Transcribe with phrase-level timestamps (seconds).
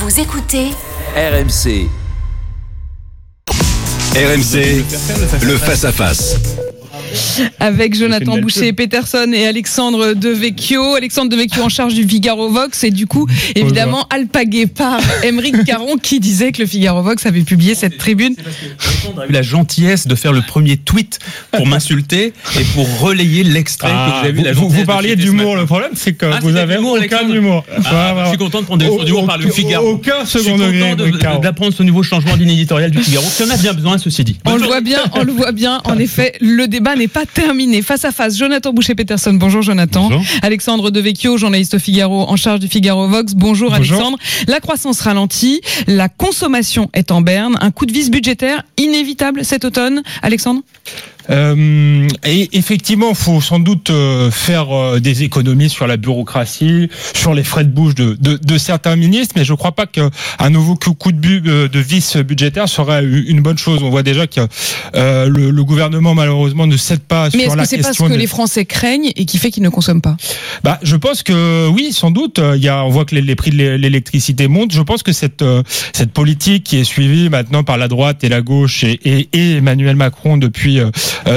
[0.00, 0.70] Vous écoutez
[1.14, 1.86] RMC.
[4.16, 4.82] RMC,
[5.42, 6.36] le face-à-face.
[7.58, 10.94] avec Jonathan Boucher Peterson et Alexandre Devecchio.
[10.94, 15.96] Alexandre Devecchio en charge du Figaro Vox et du coup, évidemment, alpagué par Émeric Caron
[15.98, 18.34] qui disait que le Figaro Vox avait publié cette tribune.
[19.20, 21.18] A eu la gentillesse de faire le premier tweet
[21.52, 24.42] pour m'insulter et pour relayer l'extrait que vous avez vu.
[24.42, 27.28] La Ah, vous, vous parliez d'humour, le problème c'est que Ah, vous avez l'humour, aucun
[27.28, 27.64] humour.
[27.86, 28.22] Ah.
[28.24, 29.90] Je suis content de prendre des d'humour par le Figaro.
[29.90, 30.94] Aucun Je suis second degré.
[31.20, 31.40] Caron.
[31.40, 34.38] d'apprendre ce nouveau changement ligne éditoriale du Figaro, qui en a bien besoin, ceci dit.
[34.46, 35.80] On le voit bien, on le voit bien.
[35.84, 37.82] En effet, le débat n'est pas terminé.
[37.82, 39.32] Face à face, Jonathan Boucher-Peterson.
[39.34, 40.08] Bonjour Jonathan.
[40.08, 40.22] Bonjour.
[40.42, 43.34] Alexandre Devecchio, journaliste au Figaro, en charge du Figaro Vox.
[43.34, 43.74] Bonjour, Bonjour.
[43.96, 44.18] Alexandre.
[44.46, 47.56] La croissance ralentit, la consommation est en berne.
[47.60, 50.02] Un coup de vis budgétaire inévitable cet automne.
[50.22, 50.62] Alexandre?
[51.28, 57.34] Euh, et effectivement, faut sans doute euh, faire euh, des économies sur la bureaucratie, sur
[57.34, 60.10] les frais de bouche de, de, de certains ministres, mais je ne crois pas qu'un
[60.50, 63.82] nouveau coup de, bu, euh, de vis budgétaire serait une bonne chose.
[63.82, 64.40] On voit déjà que
[64.94, 67.88] euh, le, le gouvernement malheureusement ne cède pas Mais sur est-ce la que c'est parce
[67.88, 68.08] question.
[68.08, 70.16] que les Français craignent et qui fait qu'ils ne consomment pas?
[70.64, 72.40] Bah, je pense que oui, sans doute.
[72.56, 74.72] Il y a, on voit que les, les prix de l'é- l'électricité montent.
[74.72, 75.44] Je pense que cette
[75.92, 79.56] cette politique qui est suivie maintenant par la droite et la gauche et, et, et
[79.56, 80.80] Emmanuel Macron depuis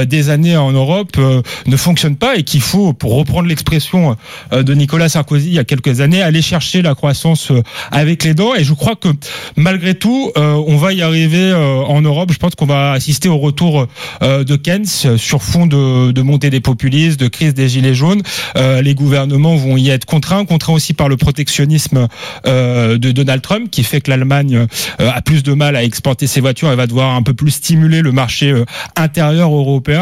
[0.06, 4.16] des années en Europe euh, ne fonctionne pas et qu'il faut, pour reprendre l'expression
[4.52, 8.24] euh, de Nicolas Sarkozy il y a quelques années, aller chercher la croissance euh, avec
[8.24, 8.56] les dents.
[8.56, 9.10] Et je crois que
[9.56, 12.32] malgré tout, euh, on va y arriver euh, en Europe.
[12.32, 13.88] Je pense qu'on va assister au retour
[14.22, 14.86] euh, de Keynes
[15.18, 18.22] sur fond de, de montée des populistes, de crise des gilets jaunes.
[18.56, 22.08] Euh, les gouvernements vont y être contraints, contraints aussi par le protectionnisme
[22.48, 24.68] euh, de Donald Trump, qui fait que l'Allemagne
[25.00, 27.52] euh, a plus de mal à exporter ses voitures et va devoir un peu plus
[27.52, 28.66] stimuler le marché euh,
[28.96, 29.52] intérieur.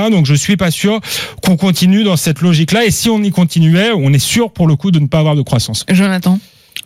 [0.10, 1.00] Donc je suis pas sûr
[1.44, 2.86] qu'on continue dans cette logique-là.
[2.86, 5.36] Et si on y continuait, on est sûr pour le coup de ne pas avoir
[5.36, 5.86] de croissance.
[5.90, 6.40] Jonathan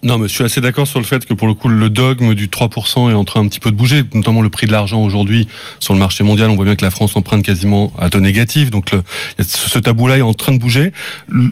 [0.04, 2.36] Non, mais je suis assez d'accord sur le fait que pour le coup, le dogme
[2.36, 5.02] du 3% est en train un petit peu de bouger, notamment le prix de l'argent
[5.02, 5.48] aujourd'hui
[5.80, 6.50] sur le marché mondial.
[6.50, 9.04] On voit bien que la France emprunte quasiment à taux négatif, donc le,
[9.40, 10.92] ce tabou-là est en train de bouger.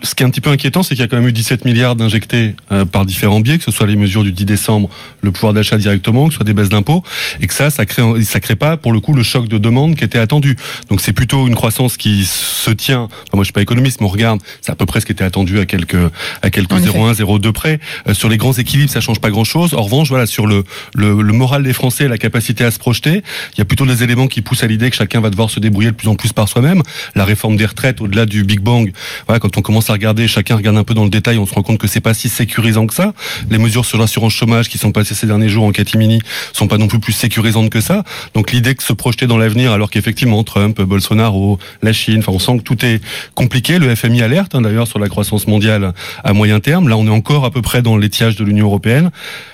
[0.04, 1.66] Ce qui est un petit peu inquiétant, c'est qu'il y a quand même eu 17
[1.66, 4.90] milliards d'injectés euh, par différents biais, que ce soit les mesures du 10 décembre,
[5.22, 7.04] le pouvoir d'achat directement, que ce soit des baisses d'impôts,
[7.42, 9.96] et que ça, ça crée, ça crée pas pour le coup le choc de demande
[9.96, 10.56] qui était attendu.
[10.90, 13.04] Donc c'est plutôt une croissance qui se tient.
[13.04, 15.12] Enfin, moi, je suis pas économiste, mais on regarde, c'est à peu près ce qui
[15.12, 15.96] était attendu à quelques
[16.42, 16.90] à quelques En effet.
[16.90, 17.80] 0,1, 0,2 près.
[18.08, 19.76] Euh, sur les grands équilibres, ça change pas grand-chose.
[19.76, 20.64] En revanche, voilà, sur le,
[20.96, 23.22] le, moral des Français, la capacité à se projeter,
[23.54, 25.60] il y a plutôt des éléments qui poussent à l'idée que chacun va devoir se
[25.60, 26.82] débrouiller de plus en plus par soi-même.
[27.14, 28.92] La réforme des retraites, au-delà du Big Bang,
[29.28, 31.54] voilà, quand on commence à regarder, chacun regarde un peu dans le détail, on se
[31.54, 33.14] rend compte que c'est pas si sécurisant que ça.
[33.52, 36.20] Les mesures sur l'assurance chômage qui sont passées ces derniers jours en catimini
[36.54, 38.04] sont pas non plus plus sécurisantes que ça.
[38.34, 42.40] Donc l'idée que se projeter dans l'avenir, alors qu'effectivement Trump, Bolsonaro, la Chine, enfin on
[42.40, 43.00] sent que tout est
[43.36, 43.78] compliqué.
[43.78, 46.90] Le FMI alerte hein, d'ailleurs sur la croissance mondiale à moyen terme.
[46.90, 47.98] Là, on est encore à peu près dans
[48.32, 49.12] de l'Union européenne.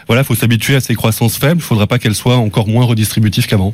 [0.07, 1.59] Voilà, faut s'habituer à ces croissances faibles.
[1.59, 3.74] Il faudra pas qu'elles soient encore moins redistributives qu'avant.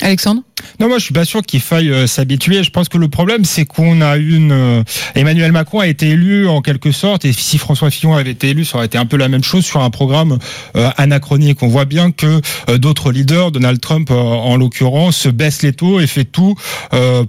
[0.00, 0.42] Alexandre?
[0.80, 2.62] Non, moi je suis pas sûr qu'il faille euh, s'habituer.
[2.62, 4.82] Je pense que le problème c'est qu'on a une euh,
[5.14, 8.64] Emmanuel Macron a été élu en quelque sorte et si François Fillon avait été élu,
[8.64, 10.38] ça aurait été un peu la même chose sur un programme
[10.76, 11.62] euh, anachronique.
[11.62, 12.40] On voit bien que
[12.76, 16.54] d'autres leaders, Donald Trump en l'occurrence, baisse les taux et fait tout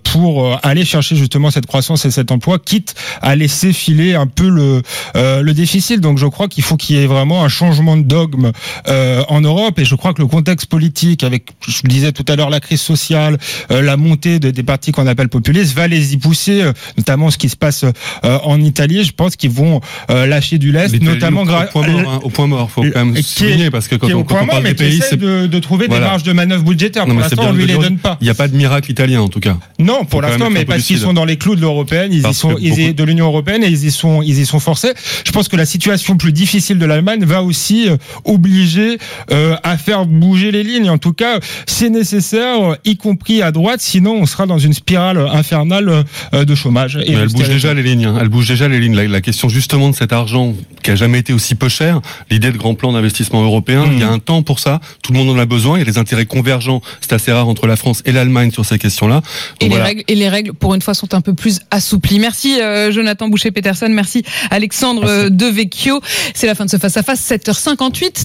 [0.04, 4.50] pour aller chercher justement cette croissance et cet emploi, quitte à laisser filer un peu
[4.50, 4.82] le
[5.16, 6.02] le déficit.
[6.02, 8.52] Donc je crois qu'il faut qu'il y ait vraiment un changement de dogme
[8.86, 12.36] en Europe et je crois que le contexte politique avec je le disais tout à
[12.36, 13.25] l'heure la crise sociale,
[13.72, 17.32] euh, la montée de- des partis qu'on appelle populistes va les y pousser, euh, notamment
[17.32, 19.04] ce qui se passe euh, en Italie.
[19.04, 22.12] Je pense qu'ils vont lâcher du lest, notamment grâce au point mort.
[22.14, 24.70] hein, au point mort, faut quand même qui est- souligner parce que quand on, mais
[24.70, 26.06] des pays, c'est de, de trouver Voilà.
[26.06, 27.06] des marges de manœuvre budgétaires.
[27.08, 28.18] non, Pour l'instant, on lui les donne pas.
[28.22, 29.58] Il n'y a pas de miracle italien en tout cas.
[29.80, 32.56] Non, pour l'instant, mais parce qu'ils sont dans les clous de l'européenne, ils y sont,
[32.60, 34.94] ils de l'Union européenne et ils y sont, ils y sont forcés.
[35.26, 37.88] Je pense que la situation plus difficile de l'Allemagne va aussi
[38.24, 38.98] obliger
[39.32, 40.90] euh, à faire bouger les lignes.
[40.90, 45.18] En tout cas, c'est nécessaire, y compris à droite, sinon on sera dans une spirale
[45.18, 46.04] infernale
[46.34, 46.96] euh, de chômage.
[46.98, 48.06] Et Mais elle bouge déjà les lignes.
[48.06, 48.18] hein.
[48.22, 48.96] Elle bouge déjà les lignes.
[48.96, 50.54] La, la question justement de cet argent
[50.84, 53.94] qui a jamais été aussi peu cher, l'idée de grand plan d'investissement européen, Mhm.
[53.94, 54.80] il y a un temps pour ça.
[55.04, 55.78] Tout le monde en a besoin.
[55.78, 56.82] Il y a des intérêts convergents.
[57.02, 59.16] C'est assez rare entre la France et l'Allemagne sur ces questions-là.
[59.16, 59.24] Donc
[59.62, 59.86] Et les, voilà.
[59.86, 62.20] règles, et les règles, pour une fois, sont un peu plus assouplies.
[62.20, 66.02] Merci euh, Jonathan Boucher-Peterson, merci Alexandre euh, Devecchio.
[66.34, 68.24] C'est la fin de ce face-à-face, 7h58.